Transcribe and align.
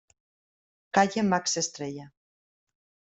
Calle 0.97 1.21
Max 1.29 1.57
Estrella. 1.63 2.07